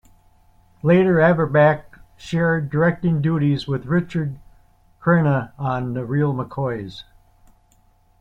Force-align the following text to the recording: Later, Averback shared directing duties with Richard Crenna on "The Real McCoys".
Later, 0.81 1.17
Averback 1.17 1.99
shared 2.17 2.71
directing 2.71 3.21
duties 3.21 3.67
with 3.67 3.85
Richard 3.85 4.39
Crenna 4.99 5.51
on 5.59 5.93
"The 5.93 6.05
Real 6.05 6.33
McCoys". 6.33 7.03